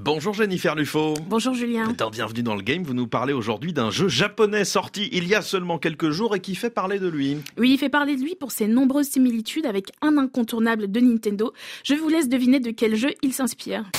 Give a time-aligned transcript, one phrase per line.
[0.00, 1.14] Bonjour Jennifer Lufo.
[1.28, 1.92] Bonjour Julien.
[2.12, 2.84] bienvenue dans le game.
[2.84, 6.40] Vous nous parlez aujourd'hui d'un jeu japonais sorti il y a seulement quelques jours et
[6.40, 7.38] qui fait parler de lui.
[7.58, 11.52] Oui, il fait parler de lui pour ses nombreuses similitudes avec un incontournable de Nintendo.
[11.82, 13.90] Je vous laisse deviner de quel jeu il s'inspire.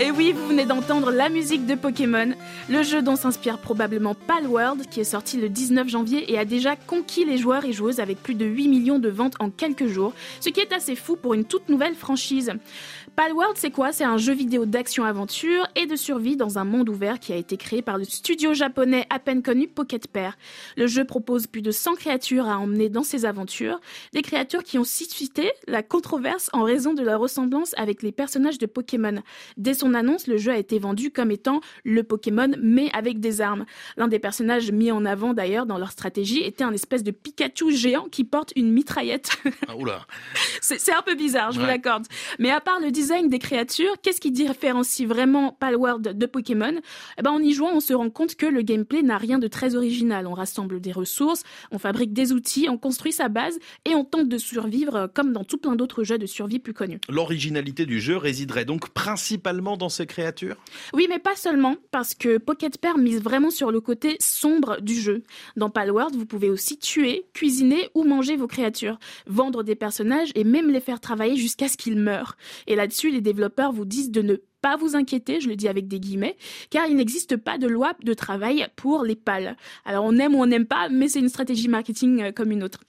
[0.00, 2.32] Et oui, vous venez d'entendre la musique de Pokémon,
[2.70, 6.76] le jeu dont s'inspire probablement Palworld, qui est sorti le 19 janvier et a déjà
[6.76, 10.12] conquis les joueurs et joueuses avec plus de 8 millions de ventes en quelques jours,
[10.38, 12.52] ce qui est assez fou pour une toute nouvelle franchise.
[13.16, 13.90] Palworld, c'est quoi?
[13.90, 17.56] C'est un jeu vidéo d'action-aventure et de survie dans un monde ouvert qui a été
[17.56, 20.38] créé par le studio japonais à peine connu Pocket Pair.
[20.76, 23.80] Le jeu propose plus de 100 créatures à emmener dans ses aventures,
[24.12, 28.58] des créatures qui ont suscité la controverse en raison de leur ressemblance avec les personnages
[28.58, 29.20] de Pokémon.
[29.56, 33.40] Dès son annonce, le jeu a été vendu comme étant le Pokémon, mais avec des
[33.40, 33.64] armes.
[33.96, 37.72] L'un des personnages mis en avant d'ailleurs dans leur stratégie était un espèce de Pikachu
[37.72, 39.30] géant qui porte une mitraillette.
[39.66, 40.06] Ah, oula.
[40.60, 42.06] c'est un peu bizarre, je vous l'accorde.
[42.38, 46.74] Mais à part le design des créatures, qu'est-ce qui différencie vraiment Palworld de Pokémon?
[47.18, 49.48] Eh ben, En y jouant, on se rend compte que le gameplay n'a rien de
[49.48, 50.26] très original.
[50.26, 54.28] On rassemble des ressources, on fabrique des outils, on construit sa base et on tente
[54.28, 57.00] de survivre comme dans tout plein d'autres jeux de survie plus connus.
[57.08, 60.56] L'originalité du jeu résiderait donc principalement dans ces créatures?
[60.92, 64.94] Oui, mais pas seulement, parce que Pocket Pair mise vraiment sur le côté sombre du
[64.94, 65.22] jeu.
[65.56, 70.44] Dans Palworld, vous pouvez aussi tuer, cuisiner ou manger vos créatures, vendre des personnages et
[70.48, 72.36] même les faire travailler jusqu'à ce qu'ils meurent.
[72.66, 75.88] Et là-dessus, les développeurs vous disent de ne pas vous inquiéter, je le dis avec
[75.88, 76.36] des guillemets,
[76.70, 79.56] car il n'existe pas de loi de travail pour les pales.
[79.84, 82.62] Alors on aime ou on n'aime pas, mais c'est une stratégie marketing euh, comme une
[82.62, 82.80] autre.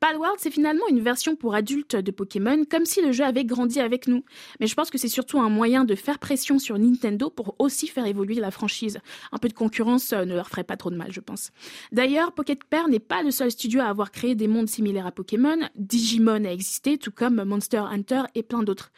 [0.00, 3.80] Palworld, c'est finalement une version pour adultes de Pokémon, comme si le jeu avait grandi
[3.80, 4.24] avec nous.
[4.60, 7.86] Mais je pense que c'est surtout un moyen de faire pression sur Nintendo pour aussi
[7.86, 8.98] faire évoluer la franchise.
[9.32, 11.50] Un peu de concurrence euh, ne leur ferait pas trop de mal, je pense.
[11.92, 15.12] D'ailleurs, Pocket Pair n'est pas le seul studio à avoir créé des mondes similaires à
[15.12, 15.58] Pokémon.
[15.76, 18.90] Digimon a existé, tout comme Monster Hunter et plein d'autres.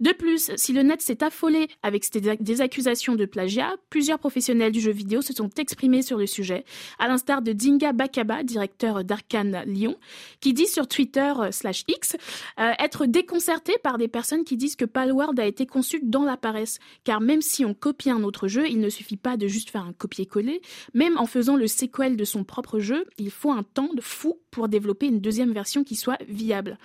[0.00, 2.04] De plus, si le net s'est affolé avec
[2.40, 6.64] des accusations de plagiat, plusieurs professionnels du jeu vidéo se sont exprimés sur le sujet,
[6.98, 9.96] à l'instar de Dinga Bakaba, directeur d'Arkane Lyon,
[10.40, 12.16] qui dit sur Twitter euh, slash X
[12.58, 16.36] euh, être déconcerté par des personnes qui disent que Palworld a été conçu dans la
[16.36, 19.70] paresse, car même si on copie un autre jeu, il ne suffit pas de juste
[19.70, 20.60] faire un copier-coller,
[20.94, 24.38] même en faisant le sequel de son propre jeu, il faut un temps de fou
[24.50, 26.78] pour développer une deuxième version qui soit viable.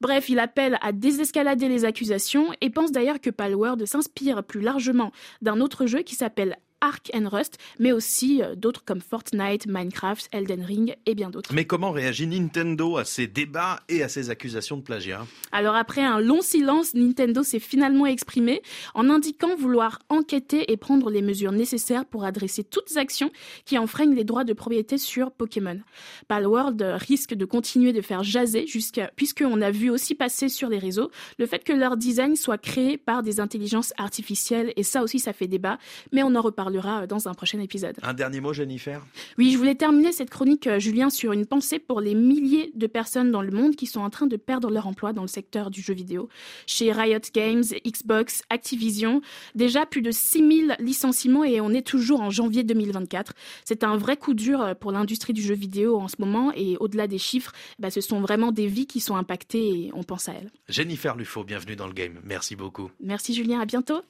[0.00, 5.12] Bref, il appelle à désescalader les accusations et pense d'ailleurs que Palworld s'inspire plus largement
[5.42, 10.28] d'un autre jeu qui s'appelle Ark and Rust, mais aussi euh, d'autres comme Fortnite, Minecraft,
[10.32, 11.54] Elden Ring et bien d'autres.
[11.54, 15.26] Mais comment réagit Nintendo à ces débats et à ces accusations de plagiat?
[15.52, 18.62] Alors après un long silence, Nintendo s'est finalement exprimé
[18.94, 23.30] en indiquant vouloir enquêter et prendre les mesures nécessaires pour adresser toutes actions
[23.64, 25.80] qui enfreignent les droits de propriété sur Pokémon.
[26.28, 30.78] Palworld risque de continuer de faire jaser jusqu'à puisqu'on a vu aussi passer sur les
[30.78, 35.18] réseaux le fait que leur design soit créé par des intelligences artificielles et ça aussi
[35.18, 35.78] ça fait débat,
[36.12, 37.96] mais on en reparlera euh, dans un prochain épisode.
[38.02, 39.04] Un dernier mot, Jennifer?
[39.38, 42.86] Oui, je voulais terminer cette chronique, euh, Julien, sur une pensée pour les milliers de
[42.86, 45.70] personnes dans le monde qui sont en train de perdre leur emploi dans le secteur
[45.70, 46.28] du jeu vidéo.
[46.66, 49.20] Chez Riot Games, Xbox, Activision,
[49.54, 53.32] déjà plus de 6000 licenciements et on est toujours en janvier 2024.
[53.64, 56.76] C'est un vrai coup dur euh, pour l'industrie du jeu vidéo en ce moment et
[56.78, 60.28] au-delà des chiffres, bah, ce sont vraiment des vies qui sont impactées et on pense
[60.28, 60.50] à elles.
[60.68, 62.20] Jennifer Lufo, bienvenue dans le game.
[62.24, 62.90] Merci beaucoup.
[63.00, 64.02] Merci Julien, à bientôt.